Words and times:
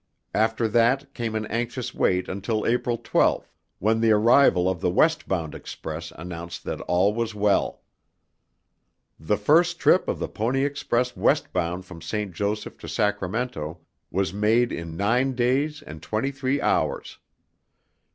After 0.33 0.67
that 0.67 1.13
came 1.13 1.35
an 1.35 1.45
anxious 1.45 1.93
wait 1.93 2.27
until 2.27 2.65
April 2.65 2.97
12 2.97 3.47
when 3.77 4.01
the 4.01 4.09
arrival 4.13 4.67
of 4.67 4.81
the 4.81 4.89
west 4.89 5.27
bound 5.27 5.53
express 5.53 6.09
announced 6.15 6.63
that 6.63 6.81
all 6.87 7.13
was 7.13 7.35
well. 7.35 7.83
The 9.19 9.37
first 9.37 9.77
trip 9.77 10.07
of 10.07 10.17
the 10.17 10.27
Pony 10.27 10.65
Express 10.65 11.15
westbound 11.15 11.85
from 11.85 12.01
St. 12.01 12.33
Joseph 12.33 12.79
to 12.79 12.87
Sacramento 12.87 13.77
was 14.09 14.33
made 14.33 14.71
in 14.71 14.97
nine 14.97 15.35
days 15.35 15.83
and 15.83 16.01
twenty 16.01 16.31
three 16.31 16.59
hours. 16.59 17.19